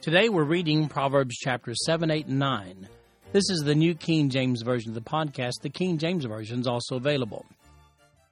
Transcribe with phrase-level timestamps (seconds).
[0.00, 2.88] Today we're reading Proverbs chapters 7, 8, and 9.
[3.32, 5.60] This is the New King James Version of the podcast.
[5.60, 7.44] The King James Version is also available.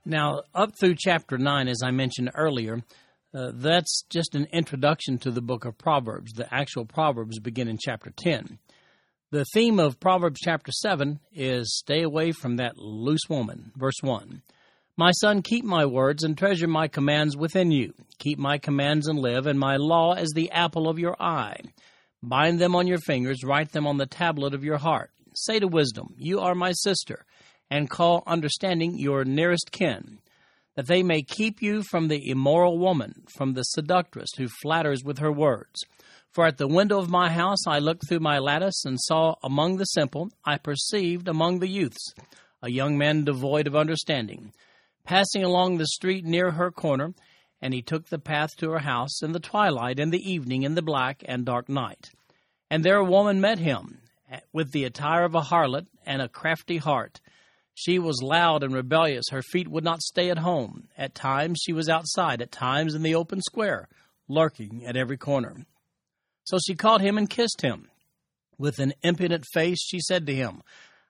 [0.06, 2.82] Now, up through chapter 9, as I mentioned earlier,
[3.34, 6.32] uh, that's just an introduction to the book of Proverbs.
[6.32, 8.58] The actual Proverbs begin in chapter 10.
[9.30, 13.72] The theme of Proverbs chapter 7 is stay away from that loose woman.
[13.76, 14.40] Verse 1.
[14.98, 17.94] My son, keep my words and treasure my commands within you.
[18.18, 21.60] Keep my commands and live, and my law is the apple of your eye.
[22.20, 25.12] Bind them on your fingers, write them on the tablet of your heart.
[25.36, 27.24] Say to wisdom, You are my sister,
[27.70, 30.18] and call understanding your nearest kin,
[30.74, 35.18] that they may keep you from the immoral woman, from the seductress who flatters with
[35.18, 35.80] her words.
[36.32, 39.76] For at the window of my house I looked through my lattice and saw among
[39.76, 42.14] the simple, I perceived among the youths,
[42.60, 44.50] a young man devoid of understanding
[45.08, 47.14] passing along the street near her corner,
[47.62, 50.74] and he took the path to her house in the twilight, in the evening, in
[50.74, 52.10] the black and dark night.
[52.70, 56.28] And there a woman met him, eh, with the attire of a harlot and a
[56.28, 57.22] crafty heart.
[57.74, 59.24] She was loud and rebellious.
[59.30, 60.88] Her feet would not stay at home.
[60.98, 63.88] At times she was outside, at times in the open square,
[64.28, 65.64] lurking at every corner.
[66.44, 67.88] So she caught him and kissed him.
[68.58, 70.60] With an impudent face she said to him,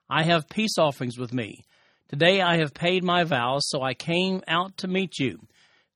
[0.09, 1.65] I have peace offerings with me
[2.09, 5.41] Today I have paid my vows, so I came out to meet you,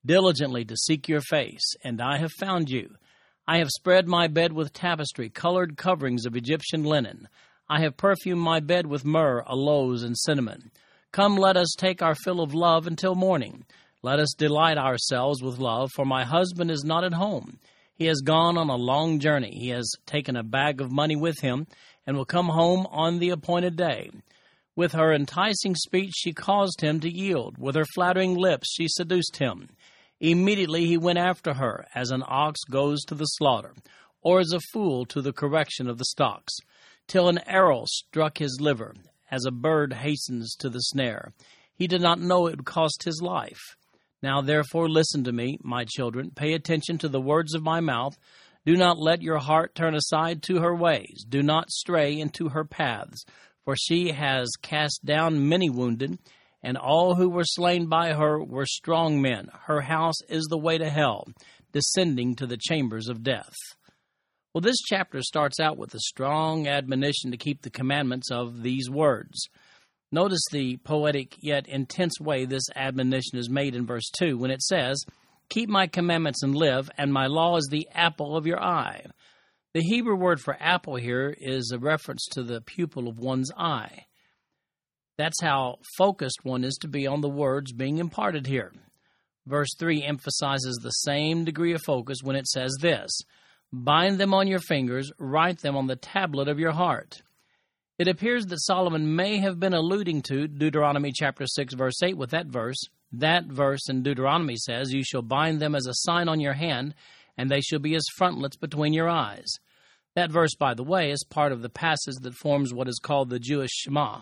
[0.05, 2.97] diligently to seek your face, and I have found you.
[3.47, 7.27] I have spread my bed with tapestry, colored coverings of Egyptian linen.
[7.67, 10.69] I have perfumed my bed with myrrh, aloes, and cinnamon.
[11.11, 13.65] Come, let us take our fill of love until morning.
[14.03, 17.57] Let us delight ourselves with love, for my husband is not at home.
[17.95, 19.57] He has gone on a long journey.
[19.59, 21.65] He has taken a bag of money with him,
[22.05, 24.11] and will come home on the appointed day.
[24.75, 27.59] With her enticing speech, she caused him to yield.
[27.59, 29.69] With her flattering lips, she seduced him.
[30.19, 33.75] Immediately he went after her, as an ox goes to the slaughter,
[34.21, 36.57] or as a fool to the correction of the stocks,
[37.07, 38.95] till an arrow struck his liver,
[39.29, 41.33] as a bird hastens to the snare.
[41.75, 43.75] He did not know it would cost his life.
[44.23, 48.17] Now therefore listen to me, my children, pay attention to the words of my mouth.
[48.65, 51.25] Do not let your heart turn aside to her ways.
[51.27, 53.25] Do not stray into her paths
[53.65, 56.19] for she has cast down many wounded,
[56.61, 59.49] and all who were slain by her were strong men.
[59.65, 61.27] Her house is the way to hell,
[61.71, 63.53] descending to the chambers of death.
[64.53, 68.89] Well, this chapter starts out with a strong admonition to keep the commandments of these
[68.89, 69.49] words.
[70.11, 74.61] Notice the poetic yet intense way this admonition is made in verse 2 when it
[74.61, 75.03] says,
[75.49, 79.05] Keep my commandments and live, and my law is the apple of your eye.
[79.73, 84.05] The Hebrew word for apple here is a reference to the pupil of one's eye.
[85.17, 88.71] That's how focused one is to be on the words being imparted here.
[89.47, 93.09] Verse 3 emphasizes the same degree of focus when it says this
[93.71, 97.23] Bind them on your fingers, write them on the tablet of your heart.
[97.97, 102.29] It appears that Solomon may have been alluding to Deuteronomy chapter 6, verse 8 with
[102.29, 102.77] that verse.
[103.11, 106.93] That verse in Deuteronomy says, You shall bind them as a sign on your hand
[107.37, 109.47] and they shall be as frontlets between your eyes.
[110.15, 113.29] That verse, by the way, is part of the passage that forms what is called
[113.29, 114.21] the Jewish Shema.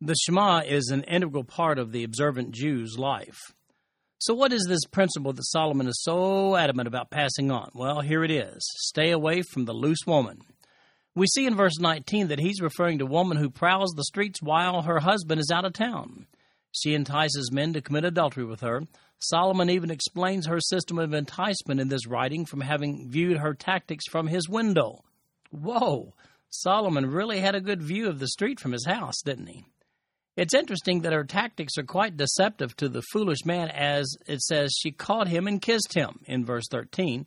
[0.00, 3.38] The Shema is an integral part of the observant Jew's life.
[4.18, 7.70] So, what is this principle that Solomon is so adamant about passing on?
[7.74, 10.42] Well, here it is stay away from the loose woman.
[11.14, 14.40] We see in verse 19 that he's referring to a woman who prowls the streets
[14.40, 16.26] while her husband is out of town.
[16.72, 18.82] She entices men to commit adultery with her,
[19.24, 24.04] Solomon even explains her system of enticement in this writing from having viewed her tactics
[24.08, 25.04] from his window.
[25.50, 26.14] Whoa!
[26.48, 29.64] Solomon really had a good view of the street from his house, didn't he?
[30.36, 34.74] It's interesting that her tactics are quite deceptive to the foolish man, as it says
[34.76, 37.26] she caught him and kissed him in verse 13.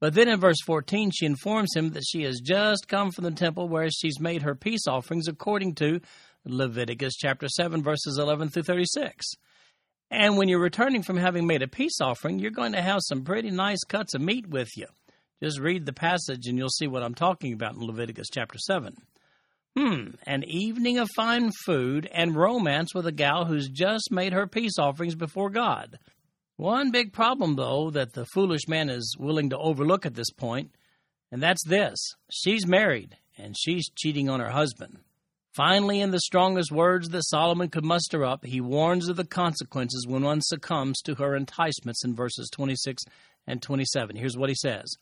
[0.00, 3.30] But then in verse 14, she informs him that she has just come from the
[3.30, 6.00] temple where she's made her peace offerings according to
[6.46, 9.26] Leviticus chapter 7, verses 11 through 36.
[10.10, 13.22] And when you're returning from having made a peace offering, you're going to have some
[13.22, 14.86] pretty nice cuts of meat with you.
[15.42, 18.96] Just read the passage and you'll see what I'm talking about in Leviticus chapter 7.
[19.76, 24.46] Hmm, an evening of fine food and romance with a gal who's just made her
[24.46, 25.98] peace offerings before God.
[26.60, 30.72] One big problem, though, that the foolish man is willing to overlook at this point,
[31.32, 31.98] and that's this
[32.30, 34.98] she's married and she's cheating on her husband.
[35.54, 40.06] Finally, in the strongest words that Solomon could muster up, he warns of the consequences
[40.06, 43.04] when one succumbs to her enticements in verses 26
[43.46, 44.16] and 27.
[44.16, 44.94] Here's what he says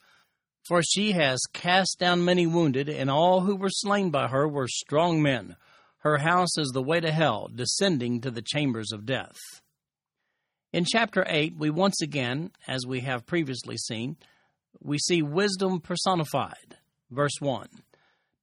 [0.69, 4.69] For she has cast down many wounded, and all who were slain by her were
[4.69, 5.56] strong men.
[6.02, 9.34] Her house is the way to hell, descending to the chambers of death.
[10.70, 14.19] In chapter 8, we once again, as we have previously seen,
[14.82, 16.76] we see wisdom personified.
[17.11, 17.69] Verse 1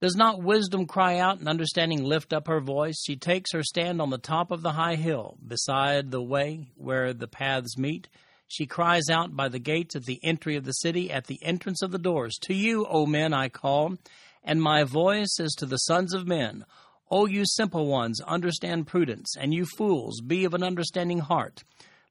[0.01, 2.99] Does not wisdom cry out and understanding lift up her voice?
[3.05, 7.13] She takes her stand on the top of the high hill, beside the way where
[7.13, 8.09] the paths meet.
[8.47, 11.83] She cries out by the gates at the entry of the city, at the entrance
[11.83, 12.39] of the doors.
[12.45, 13.97] To you, O men, I call,
[14.43, 16.65] and my voice is to the sons of men.
[17.11, 21.63] O you simple ones, understand prudence, and you fools, be of an understanding heart.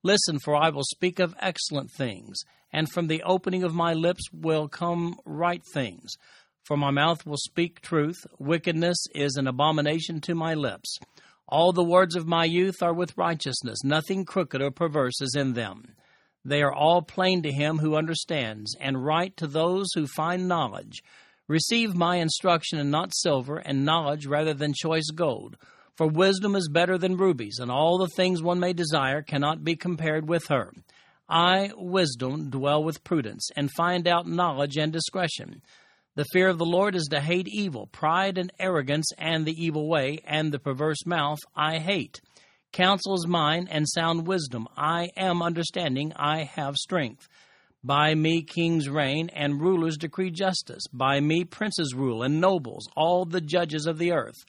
[0.06, 4.22] Listen, for I will speak of excellent things, and from the opening of my lips
[4.32, 6.12] will come right things.
[6.62, 10.98] For my mouth will speak truth, wickedness is an abomination to my lips.
[11.48, 15.54] All the words of my youth are with righteousness, nothing crooked or perverse is in
[15.54, 15.94] them.
[16.44, 21.02] They are all plain to him who understands, and right to those who find knowledge.
[21.48, 25.56] Receive my instruction and not silver, and knowledge rather than choice gold.
[25.96, 29.76] For wisdom is better than rubies, and all the things one may desire cannot be
[29.76, 30.72] compared with her.
[31.28, 35.62] I, wisdom, dwell with prudence, and find out knowledge and discretion.
[36.16, 39.88] The fear of the Lord is to hate evil, pride and arrogance, and the evil
[39.88, 42.20] way, and the perverse mouth I hate.
[42.72, 44.66] Counsel is mine, and sound wisdom.
[44.76, 47.28] I am understanding, I have strength.
[47.84, 50.82] By me kings reign, and rulers decree justice.
[50.92, 54.44] By me princes rule, and nobles, all the judges of the earth.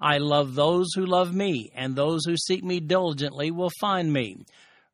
[0.00, 4.44] I love those who love me, and those who seek me diligently will find me.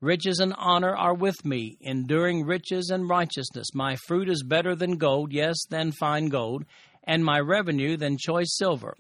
[0.01, 3.69] Riches and honor are with me, enduring riches and righteousness.
[3.75, 6.65] My fruit is better than gold, yes, than fine gold,
[7.05, 8.97] and my revenue than choice silver.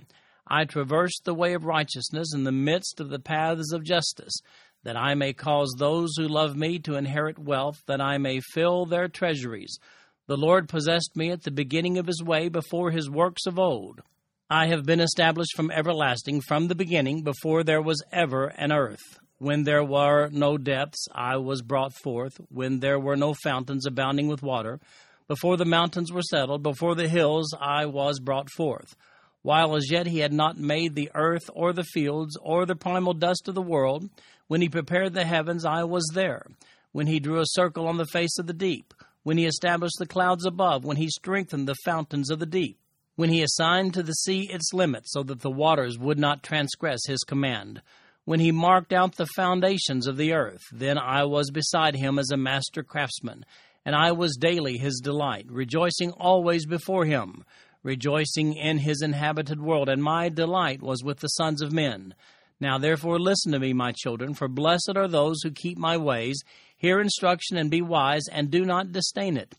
[0.46, 4.40] I traverse the way of righteousness in the midst of the paths of justice
[4.86, 8.86] that I may cause those who love me to inherit wealth, that I may fill
[8.86, 9.80] their treasuries.
[10.28, 14.02] The Lord possessed me at the beginning of his way before his works of old.
[14.48, 19.02] I have been established from everlasting, from the beginning, before there was ever an earth.
[19.38, 22.40] When there were no depths, I was brought forth.
[22.48, 24.78] When there were no fountains abounding with water,
[25.26, 28.94] before the mountains were settled, before the hills, I was brought forth.
[29.42, 33.14] While as yet he had not made the earth or the fields or the primal
[33.14, 34.08] dust of the world,
[34.46, 36.46] when he prepared the heavens, I was there.
[36.92, 38.94] When he drew a circle on the face of the deep.
[39.24, 40.84] When he established the clouds above.
[40.84, 42.78] When he strengthened the fountains of the deep.
[43.16, 47.00] When he assigned to the sea its limits, so that the waters would not transgress
[47.06, 47.82] his command.
[48.24, 50.62] When he marked out the foundations of the earth.
[50.72, 53.44] Then I was beside him as a master craftsman.
[53.84, 57.44] And I was daily his delight, rejoicing always before him
[57.86, 62.14] rejoicing in his inhabited world, and my delight was with the sons of men.
[62.58, 66.42] Now therefore listen to me, my children, for blessed are those who keep my ways,
[66.76, 69.54] hear instruction, and be wise, and do not disdain it.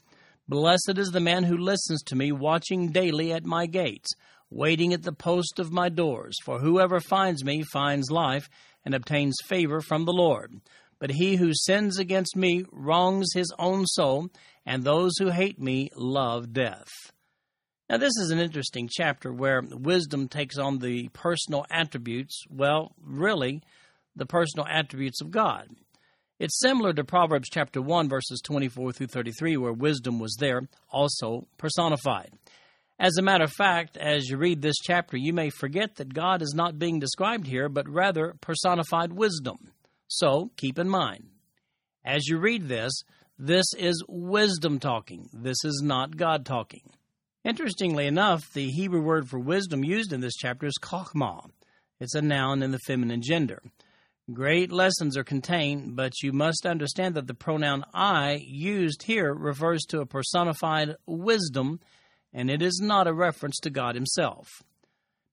[0.50, 4.14] Blessed is the man who listens to me, watching daily at my gates,
[4.50, 6.38] waiting at the post of my doors.
[6.46, 8.48] For whoever finds me finds life,
[8.86, 10.62] and obtains favor from the Lord.
[11.00, 14.30] But he who sins against me wrongs his own soul,
[14.66, 16.88] and those who hate me love death.
[17.90, 23.62] Now, this is an interesting chapter where wisdom takes on the personal attributes, well, really,
[24.16, 25.68] the personal attributes of God.
[26.40, 31.48] It's similar to Proverbs chapter 1, verses 24 through 33, where wisdom was there, also
[31.58, 32.32] personified.
[33.00, 36.44] As a matter of fact, as you read this chapter, you may forget that God
[36.44, 39.72] is not being described here, but rather personified wisdom.
[40.08, 41.26] So keep in mind,
[42.06, 42.94] as you read this,
[43.40, 45.30] this is wisdom talking.
[45.34, 46.92] This is not God talking.
[47.46, 51.50] Interestingly enough, the Hebrew word for wisdom used in this chapter is chokhmah.
[52.00, 53.60] It's a noun in the feminine gender.
[54.34, 59.84] Great lessons are contained, but you must understand that the pronoun I used here refers
[59.86, 61.80] to a personified wisdom,
[62.34, 64.50] and it is not a reference to God Himself.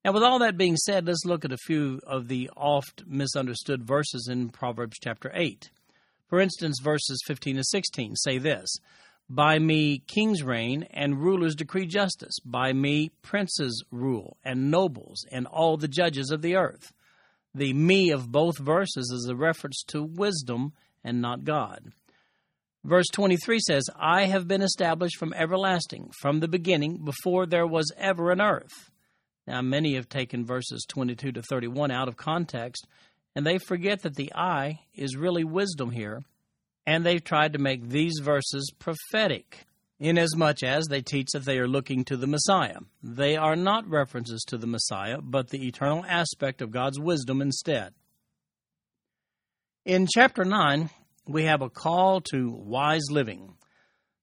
[0.04, 3.82] Now, with all that being said, let's look at a few of the oft misunderstood
[3.82, 5.70] verses in Proverbs chapter 8.
[6.28, 8.76] For instance, verses 15 to 16 say this
[9.28, 12.38] by me kings reign and rulers decree justice.
[12.44, 16.92] By me princes rule and nobles and all the judges of the earth.
[17.54, 20.72] The me of both verses is a reference to wisdom
[21.04, 21.92] and not God.
[22.82, 27.90] Verse 23 says, I have been established from everlasting, from the beginning, before there was
[27.96, 28.90] ever an earth.
[29.46, 32.86] Now, many have taken verses 22 to 31 out of context,
[33.34, 36.22] and they forget that the I is really wisdom here,
[36.86, 39.66] and they've tried to make these verses prophetic,
[40.04, 42.78] inasmuch as they teach that they are looking to the Messiah.
[43.02, 47.94] They are not references to the Messiah, but the eternal aspect of God's wisdom instead.
[49.84, 50.90] In chapter 9,
[51.26, 53.54] we have a call to wise living.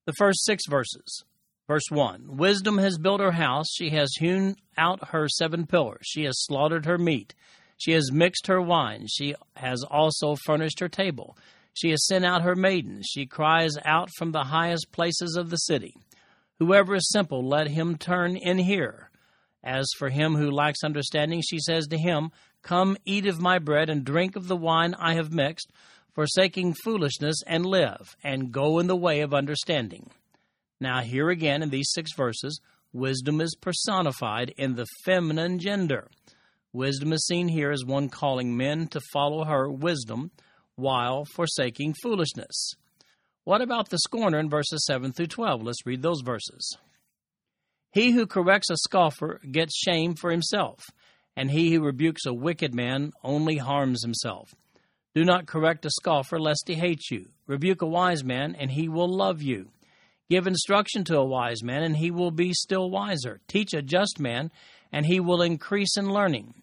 [0.06, 1.24] The first six verses.
[1.68, 6.24] Verse 1 Wisdom has built her house, she has hewn out her seven pillars, she
[6.24, 7.34] has slaughtered her meat,
[7.78, 11.38] she has mixed her wine, she has also furnished her table.
[11.74, 13.08] She has sent out her maidens.
[13.10, 15.96] She cries out from the highest places of the city.
[16.60, 19.10] Whoever is simple, let him turn in here.
[19.64, 23.90] As for him who lacks understanding, she says to him, Come, eat of my bread
[23.90, 25.72] and drink of the wine I have mixed,
[26.14, 30.12] forsaking foolishness, and live, and go in the way of understanding.
[30.80, 32.60] Now, here again in these six verses,
[32.92, 36.10] wisdom is personified in the feminine gender.
[36.74, 40.32] Wisdom is seen here as one calling men to follow her wisdom
[40.82, 42.74] while forsaking foolishness.
[43.44, 45.64] What about the scorner in verses 7 through 12?
[45.64, 46.78] Let's read those verses.
[47.92, 50.80] He who corrects a scoffer gets shame for himself,
[51.36, 54.54] and he who rebukes a wicked man only harms himself.
[55.14, 57.28] Do not correct a scoffer, lest he hate you.
[57.48, 59.70] Rebuke a wise man, and he will love you.
[60.30, 63.42] Give instruction to a wise man, and he will be still wiser.
[63.50, 64.52] Teach a just man,
[64.92, 66.54] and he will increase in learning.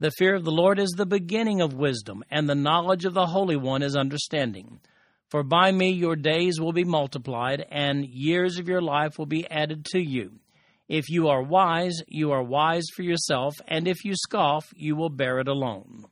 [0.00, 3.26] The fear of the Lord is the beginning of wisdom, and the knowledge of the
[3.26, 4.80] Holy One is understanding.
[5.28, 9.46] For by me your days will be multiplied, and years of your life will be
[9.50, 10.40] added to you.
[10.88, 15.10] If you are wise, you are wise for yourself, and if you scoff, you will
[15.10, 16.06] bear it alone.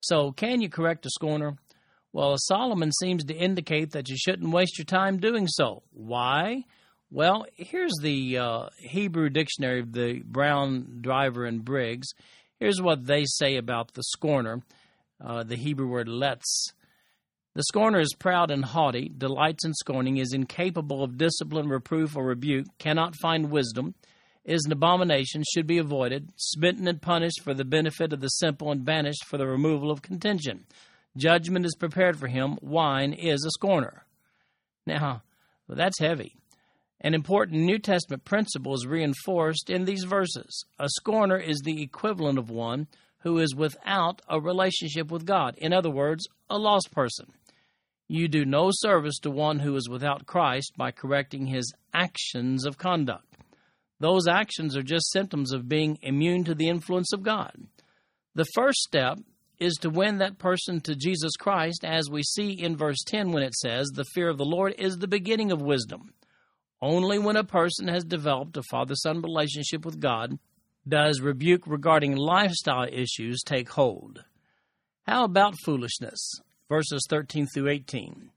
[0.00, 1.56] So, can you correct a scorner?
[2.14, 5.82] Well, Solomon seems to indicate that you shouldn't waste your time doing so.
[5.92, 6.64] Why?
[7.10, 12.08] Well, here's the uh, Hebrew dictionary of the Brown, Driver, and Briggs.
[12.64, 14.62] Here's what they say about the scorner
[15.22, 16.72] uh, the Hebrew word letz.
[17.54, 22.24] The scorner is proud and haughty, delights in scorning, is incapable of discipline, reproof, or
[22.24, 23.94] rebuke, cannot find wisdom,
[24.46, 28.72] is an abomination, should be avoided, smitten and punished for the benefit of the simple,
[28.72, 30.64] and banished for the removal of contention.
[31.18, 32.56] Judgment is prepared for him.
[32.62, 34.06] Wine is a scorner.
[34.86, 35.22] Now,
[35.68, 36.34] well, that's heavy.
[37.00, 40.64] An important New Testament principle is reinforced in these verses.
[40.78, 45.54] A scorner is the equivalent of one who is without a relationship with God.
[45.58, 47.32] In other words, a lost person.
[48.06, 52.78] You do no service to one who is without Christ by correcting his actions of
[52.78, 53.26] conduct.
[53.98, 57.52] Those actions are just symptoms of being immune to the influence of God.
[58.34, 59.18] The first step
[59.58, 63.42] is to win that person to Jesus Christ, as we see in verse 10 when
[63.42, 66.12] it says, The fear of the Lord is the beginning of wisdom.
[66.82, 70.38] Only when a person has developed a father son relationship with God
[70.86, 74.24] does rebuke regarding lifestyle issues take hold.
[75.06, 76.40] How about foolishness?
[76.68, 78.30] Verses 13 through 18.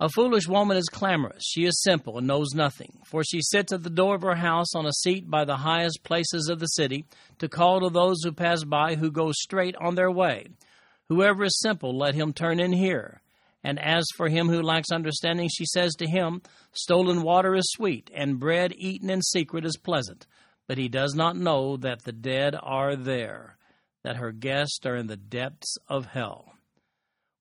[0.00, 1.44] A foolish woman is clamorous.
[1.46, 2.98] She is simple and knows nothing.
[3.06, 6.02] For she sits at the door of her house on a seat by the highest
[6.02, 7.06] places of the city
[7.38, 10.48] to call to those who pass by who go straight on their way.
[11.08, 13.20] Whoever is simple, let him turn in here.
[13.64, 16.42] And as for him who lacks understanding, she says to him,
[16.72, 20.26] Stolen water is sweet, and bread eaten in secret is pleasant.
[20.68, 23.56] But he does not know that the dead are there,
[24.02, 26.52] that her guests are in the depths of hell.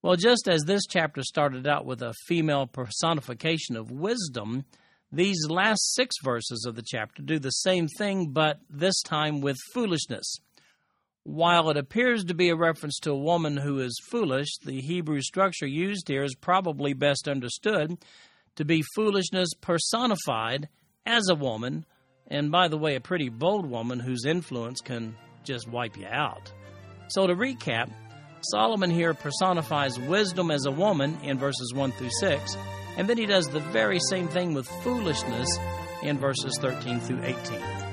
[0.01, 4.63] Well, just as this chapter started out with a female personification of wisdom,
[5.11, 9.57] these last six verses of the chapter do the same thing, but this time with
[9.73, 10.37] foolishness.
[11.25, 15.21] While it appears to be a reference to a woman who is foolish, the Hebrew
[15.21, 17.97] structure used here is probably best understood
[18.57, 20.67] to be foolishness personified
[21.05, 21.85] as a woman,
[22.27, 25.15] and by the way, a pretty bold woman whose influence can
[25.45, 26.51] just wipe you out.
[27.07, 27.89] So to recap,
[28.51, 32.57] Solomon here personifies wisdom as a woman in verses 1 through 6,
[32.97, 35.47] and then he does the very same thing with foolishness
[36.01, 37.92] in verses 13 through 18.